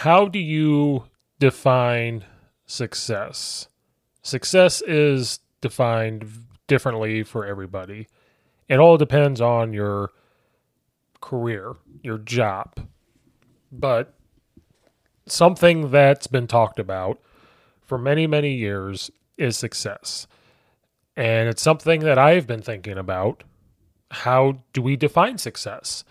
[0.00, 1.04] How do you
[1.38, 2.24] define
[2.64, 3.68] success?
[4.22, 6.26] Success is defined
[6.66, 8.08] differently for everybody.
[8.66, 10.10] It all depends on your
[11.20, 12.88] career, your job.
[13.70, 14.14] But
[15.26, 17.20] something that's been talked about
[17.82, 20.26] for many, many years is success.
[21.14, 23.44] And it's something that I've been thinking about.
[24.10, 26.04] How do we define success?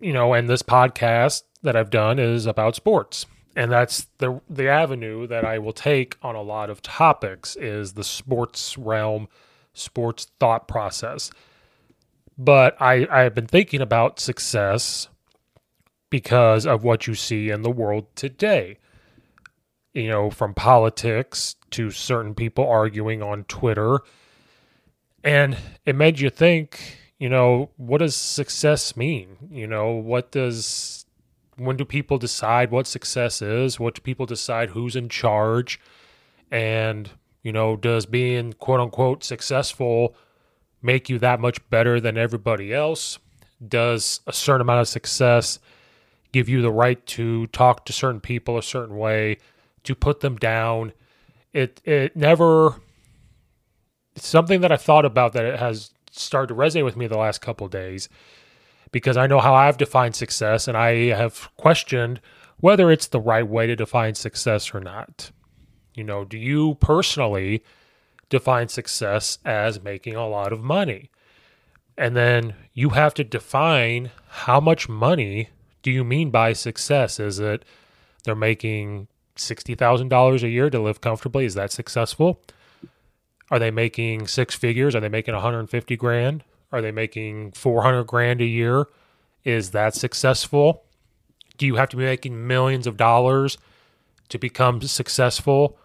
[0.00, 3.26] You know, and this podcast that I've done is about sports.
[3.56, 7.94] And that's the the avenue that I will take on a lot of topics is
[7.94, 9.28] the sports realm,
[9.72, 11.30] sports thought process.
[12.38, 15.08] But I, I've been thinking about success
[16.08, 18.78] because of what you see in the world today.
[19.92, 23.98] You know, from politics to certain people arguing on Twitter.
[25.24, 29.36] And it made you think, you know, what does success mean?
[29.50, 30.99] You know, what does
[31.60, 33.78] when do people decide what success is?
[33.78, 35.78] What do people decide who's in charge?
[36.50, 37.10] And,
[37.42, 40.16] you know, does being quote unquote successful
[40.80, 43.18] make you that much better than everybody else?
[43.66, 45.58] Does a certain amount of success
[46.32, 49.36] give you the right to talk to certain people a certain way,
[49.84, 50.94] to put them down?
[51.52, 52.76] It it never
[54.16, 57.18] it's something that I thought about that it has started to resonate with me the
[57.18, 58.08] last couple days
[58.92, 62.20] because I know how I've defined success and I have questioned
[62.58, 65.30] whether it's the right way to define success or not.
[65.94, 67.64] You know, do you personally
[68.28, 71.10] define success as making a lot of money?
[71.96, 75.50] And then you have to define how much money
[75.82, 77.18] do you mean by success?
[77.18, 77.64] Is it
[78.24, 81.44] they're making $60,000 a year to live comfortably?
[81.44, 82.40] Is that successful?
[83.50, 84.94] Are they making six figures?
[84.94, 86.44] Are they making 150 grand?
[86.72, 88.86] Are they making 400 grand a year?
[89.44, 90.84] Is that successful?
[91.58, 93.58] Do you have to be making millions of dollars
[94.28, 95.78] to become successful?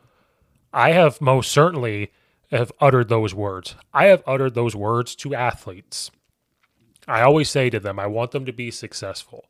[0.74, 2.12] I have most certainly
[2.51, 3.75] have uttered those words.
[3.94, 6.12] I have uttered those words to athletes.
[7.07, 9.45] I always say to them, I want them to be successful.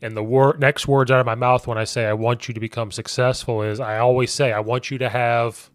[0.00, 2.54] And the word next words out of my mouth when I say I want you
[2.54, 5.70] to become successful is I always say I want you to have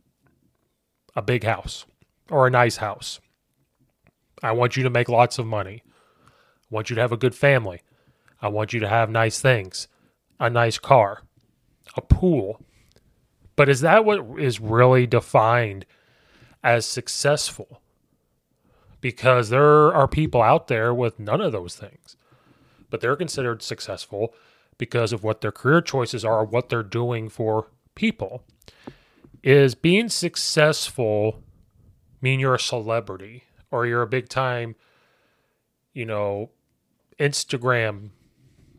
[1.16, 1.86] a big house
[2.30, 3.22] or a nice house.
[4.44, 5.84] I want you to make lots of money.
[5.86, 7.82] I want you to have a good family.
[8.42, 9.88] I want you to have nice things,
[10.40, 11.24] a nice car,
[11.96, 12.62] a pool.
[13.56, 15.86] But is that what is really defined
[16.64, 17.82] as successful?
[19.02, 22.16] because there are people out there with none of those things,
[22.90, 24.34] but they're considered successful
[24.78, 28.44] because of what their career choices are, what they're doing for people.
[29.44, 31.44] Is being successful
[32.22, 34.76] mean you're a celebrity or you're a big time,
[35.94, 36.52] you know,
[37.20, 38.10] Instagram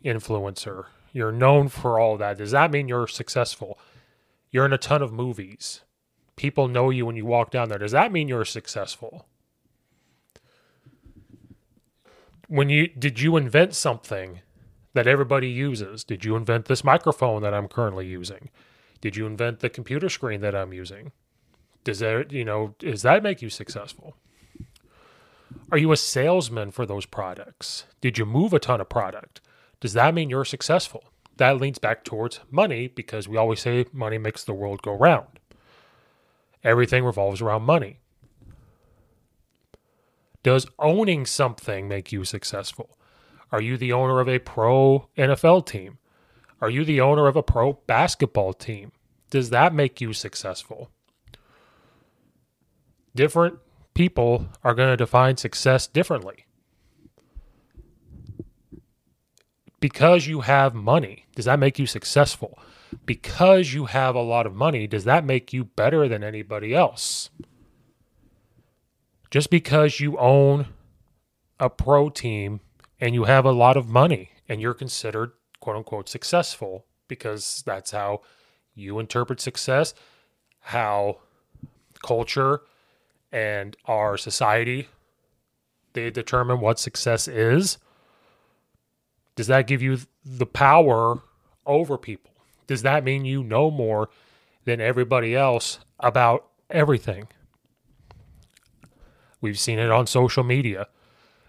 [0.04, 0.86] influencer?
[1.12, 2.38] You're known for all that.
[2.38, 3.78] Does that mean you're successful?
[4.50, 5.82] You're in a ton of movies.
[6.36, 7.78] People know you when you walk down there.
[7.78, 9.26] Does that mean you're successful?
[12.46, 14.40] When you did you invent something
[14.94, 16.04] that everybody uses?
[16.04, 18.50] Did you invent this microphone that I'm currently using?
[19.00, 21.12] Did you invent the computer screen that I'm using?
[21.84, 24.16] Does that, you know, does that make you successful?
[25.70, 27.84] Are you a salesman for those products?
[28.00, 29.42] Did you move a ton of product?
[29.80, 31.04] Does that mean you're successful?
[31.36, 35.38] That leans back towards money because we always say money makes the world go round.
[36.64, 38.00] Everything revolves around money.
[40.42, 42.98] Does owning something make you successful?
[43.52, 45.98] Are you the owner of a pro NFL team?
[46.62, 48.92] Are you the owner of a pro basketball team?
[49.28, 50.90] Does that make you successful?
[53.14, 53.58] Different
[53.98, 56.46] people are going to define success differently.
[59.80, 62.60] Because you have money, does that make you successful?
[63.04, 67.30] Because you have a lot of money, does that make you better than anybody else?
[69.32, 70.68] Just because you own
[71.58, 72.60] a pro team
[73.00, 77.90] and you have a lot of money and you're considered quote unquote successful because that's
[77.90, 78.20] how
[78.76, 79.92] you interpret success,
[80.60, 81.18] how
[82.00, 82.60] culture
[83.32, 84.88] and our society
[85.98, 87.78] they determine what success is.
[89.36, 91.22] Does that give you the power
[91.66, 92.30] over people?
[92.66, 94.08] Does that mean you know more
[94.64, 97.28] than everybody else about everything?
[99.40, 100.88] We've seen it on social media.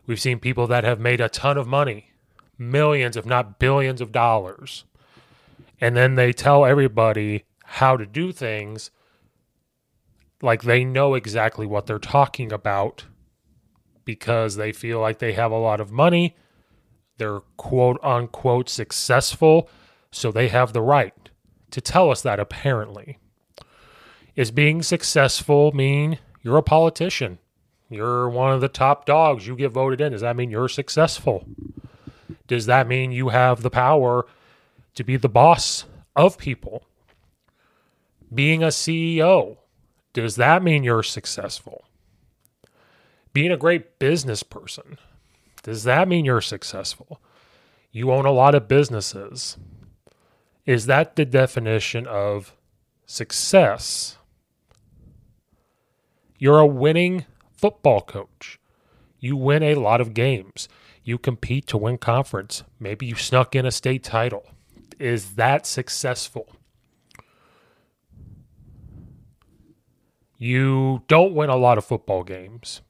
[0.05, 2.11] We've seen people that have made a ton of money,
[2.57, 4.83] millions, if not billions of dollars.
[5.81, 8.91] And then they tell everybody how to do things
[10.41, 13.05] like they know exactly what they're talking about
[14.05, 16.35] because they feel like they have a lot of money.
[17.17, 19.69] They're quote unquote successful.
[20.11, 21.13] So they have the right
[21.71, 23.17] to tell us that apparently.
[24.35, 27.39] Is being successful mean you're a politician?
[27.89, 29.47] You're one of the top dogs.
[29.47, 30.11] You get voted in.
[30.11, 31.45] Does that mean you're successful?
[32.47, 34.25] Does that mean you have the power
[34.95, 36.85] to be the boss of people?
[38.33, 39.57] Being a CEO,
[40.21, 41.85] does that mean you're successful?
[43.33, 44.97] Being a great business person,
[45.63, 47.21] does that mean you're successful?
[47.91, 49.57] You own a lot of businesses.
[50.65, 52.55] Is that the definition of
[53.05, 54.17] success?
[56.37, 58.59] You're a winning football coach.
[59.19, 60.69] You win a lot of games.
[61.03, 62.63] You compete to win conference.
[62.79, 64.45] Maybe you snuck in a state title.
[64.99, 66.55] Is that successful?
[70.41, 72.81] You don't win a lot of football games,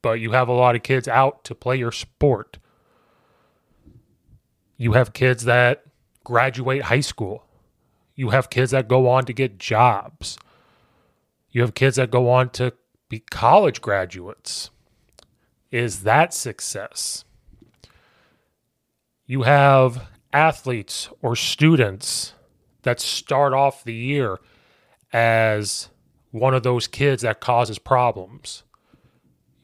[0.00, 2.56] but you have a lot of kids out to play your sport.
[4.78, 5.84] You have kids that
[6.24, 7.44] graduate high school.
[8.14, 10.38] You have kids that go on to get jobs.
[11.50, 12.72] You have kids that go on to
[13.10, 14.70] be college graduates.
[15.70, 17.26] Is that success?
[19.26, 22.32] You have athletes or students
[22.82, 24.38] that start off the year
[25.12, 25.88] as
[26.30, 28.62] one of those kids that causes problems.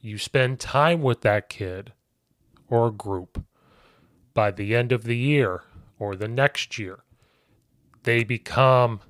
[0.00, 1.93] You spend time with that kid
[2.69, 3.45] or group.
[4.35, 5.62] By the end of the year
[5.99, 7.00] or the next year,
[8.05, 9.00] they become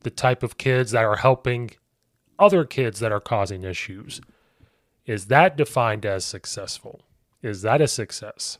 [0.00, 1.70] the type of kids that are helping
[2.38, 4.20] other kids that are causing issues.
[5.06, 7.00] Is that defined as successful?
[7.42, 8.58] Is that a success?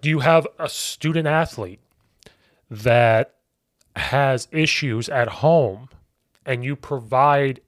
[0.00, 1.80] Do you have a student athlete
[2.70, 3.34] that
[3.98, 5.88] has issues at home
[6.44, 7.60] and you provide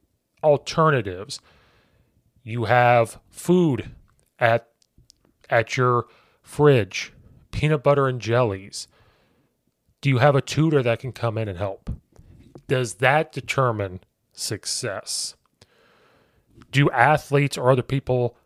[0.43, 1.41] alternatives?
[2.43, 3.91] You have food
[4.39, 4.69] at
[5.49, 6.07] at your
[6.43, 7.13] fridge,
[7.51, 8.89] peanut butter and jellies.
[10.01, 11.91] Do you have a tutor that can come in and help?
[12.69, 14.01] Does that determine
[14.33, 15.35] success?
[16.71, 18.37] Do athletes or other people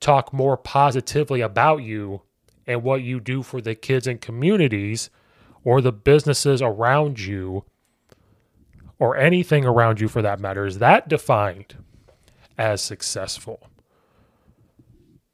[0.00, 2.22] talk more positively about you
[2.66, 5.10] and what you do for the kids and communities
[5.64, 7.64] or the businesses around you
[8.98, 10.64] or anything around you for that matter?
[10.66, 11.76] Is that defined
[12.58, 13.60] as successful?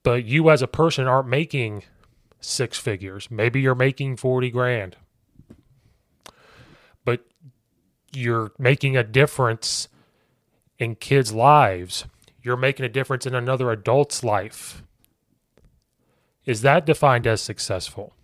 [0.03, 1.85] But you as a person aren't making
[2.41, 3.31] six figures.
[3.31, 4.97] Maybe you're making 40 grand.
[7.05, 7.27] But
[8.13, 9.89] you're making a difference
[10.79, 12.05] in kids' lives.
[12.43, 14.83] you're making a difference in another adult's life.
[16.47, 18.15] Is that defined as successful?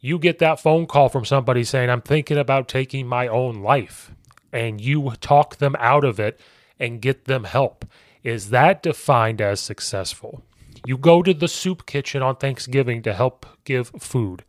[0.00, 4.12] You get that phone call from somebody saying, I'm thinking about taking my own life,
[4.50, 6.40] and you talk them out of it
[6.78, 7.84] and get them help.
[8.22, 10.42] Is that defined as successful?
[10.86, 14.44] You go to the soup kitchen on Thanksgiving to help give food.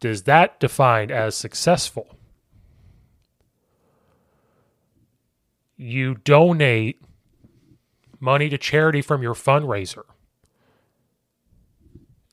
[0.00, 2.16] Does that define as successful?
[5.76, 7.00] You donate
[8.18, 10.04] money to charity from your fundraiser.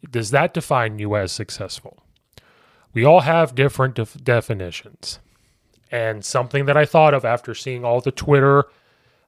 [0.10, 2.04] Does that define you as successful?
[2.98, 5.20] We all have different def- definitions.
[5.92, 8.64] And something that I thought of after seeing all the Twitter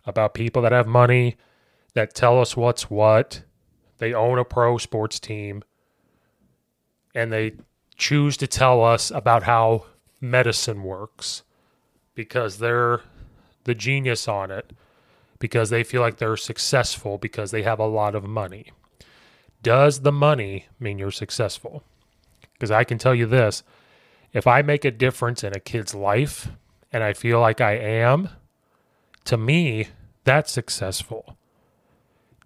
[0.07, 1.37] about people that have money
[1.93, 3.43] that tell us what's what,
[3.99, 5.63] they own a pro sports team,
[7.13, 7.57] and they
[7.95, 9.85] choose to tell us about how
[10.19, 11.43] medicine works
[12.15, 13.01] because they're
[13.65, 14.73] the genius on it,
[15.37, 18.71] because they feel like they're successful because they have a lot of money.
[19.61, 21.83] Does the money mean you're successful?
[22.59, 23.63] Because I can tell you this
[24.33, 26.49] if I make a difference in a kid's life
[26.91, 28.29] and I feel like I am,
[29.25, 29.87] to me,
[30.25, 31.37] that's successful.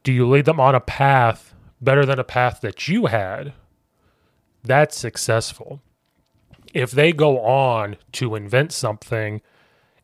[0.03, 3.53] Do you lead them on a path better than a path that you had?
[4.63, 5.81] That's successful.
[6.73, 9.41] If they go on to invent something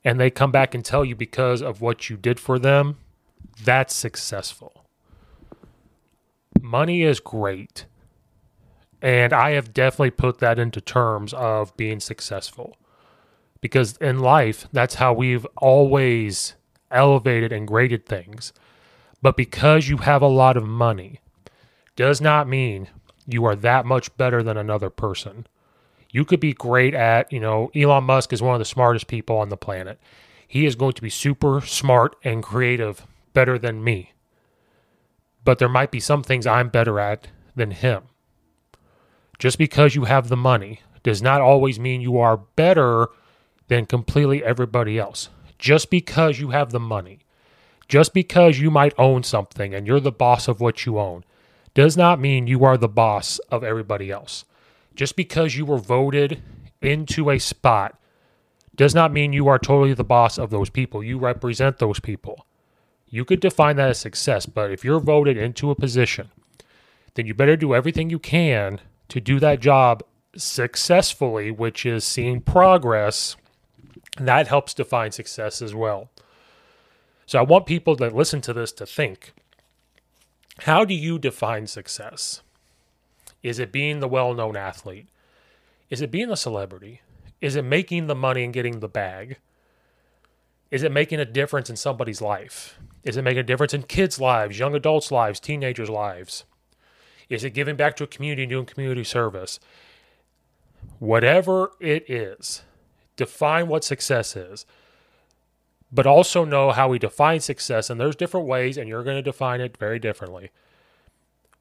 [0.04, 2.98] and they come back and tell you because of what you did for them,
[3.64, 4.86] that's successful.
[6.62, 7.86] Money is great.
[9.02, 12.76] And I have definitely put that into terms of being successful.
[13.62, 16.56] Because in life, that's how we've always
[16.92, 18.54] elevated and graded things.
[19.22, 21.20] But because you have a lot of money,
[21.96, 22.88] does not mean
[23.28, 25.46] you are that much better than another person.
[26.12, 29.38] You could be great at, you know, Elon Musk is one of the smartest people
[29.38, 30.00] on the planet.
[30.48, 34.14] He is going to be super smart and creative, better than me.
[35.46, 38.04] But there might be some things I'm better at than him.
[39.40, 43.08] Just because you have the money does not always mean you are better
[43.70, 45.30] than completely everybody else.
[45.58, 47.20] Just because you have the money,
[47.88, 51.24] just because you might own something and you're the boss of what you own,
[51.74, 54.44] does not mean you are the boss of everybody else.
[54.96, 56.42] Just because you were voted
[56.82, 57.98] into a spot
[58.76, 61.04] does not mean you are totally the boss of those people.
[61.04, 62.46] You represent those people.
[63.08, 66.30] You could define that as success, but if you're voted into a position,
[67.16, 70.04] then you better do everything you can to do that job
[70.36, 73.36] successfully, which is seeing progress.
[74.18, 76.10] That helps define success as well.
[77.26, 79.34] So I want people that listen to this to think
[80.64, 82.42] how do you define success?
[83.42, 85.08] Is it being the well known athlete?
[85.90, 87.02] Is it being a celebrity?
[87.40, 89.38] Is it making the money and getting the bag?
[90.70, 92.78] Is it making a difference in somebody's life?
[93.04, 96.44] Is it making a difference in kids' lives, young adults' lives, teenagers' lives?
[97.30, 99.60] Is it giving back to a community and doing community service?
[100.98, 102.64] Whatever it is,
[103.16, 104.66] define what success is,
[105.92, 107.90] but also know how we define success.
[107.90, 110.50] And there's different ways, and you're going to define it very differently.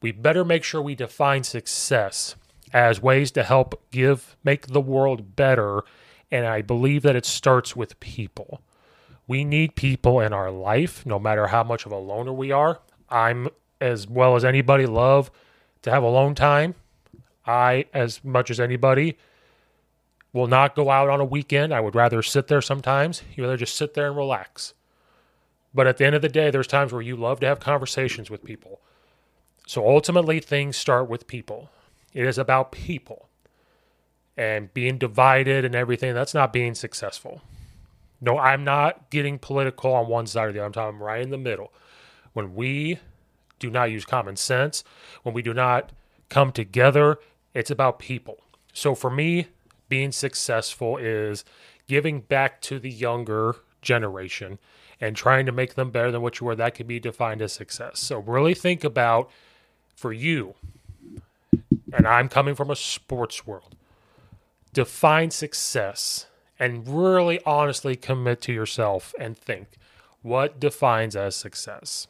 [0.01, 2.35] We better make sure we define success
[2.73, 5.83] as ways to help give, make the world better.
[6.31, 8.61] And I believe that it starts with people.
[9.27, 12.79] We need people in our life, no matter how much of a loner we are.
[13.09, 13.49] I'm,
[13.81, 15.29] as well as anybody, love
[15.81, 16.75] to have alone time.
[17.45, 19.17] I, as much as anybody,
[20.33, 21.73] will not go out on a weekend.
[21.73, 23.23] I would rather sit there sometimes.
[23.35, 24.73] You rather just sit there and relax.
[25.73, 28.29] But at the end of the day, there's times where you love to have conversations
[28.29, 28.81] with people.
[29.67, 31.69] So ultimately, things start with people.
[32.13, 33.29] It is about people.
[34.35, 37.41] And being divided and everything, that's not being successful.
[38.21, 40.65] No, I'm not getting political on one side or the other.
[40.65, 41.71] I'm talking right in the middle.
[42.33, 42.99] When we
[43.59, 44.83] do not use common sense,
[45.23, 45.91] when we do not
[46.29, 47.19] come together,
[47.53, 48.37] it's about people.
[48.73, 49.47] So for me,
[49.89, 51.43] being successful is
[51.87, 54.59] giving back to the younger generation
[55.01, 56.55] and trying to make them better than what you were.
[56.55, 57.99] That could be defined as success.
[57.99, 59.29] So really think about
[59.95, 60.55] for you,
[61.91, 63.75] and I'm coming from a sports world,
[64.73, 66.27] define success
[66.59, 69.67] and really honestly commit to yourself and think
[70.21, 72.07] what defines as success.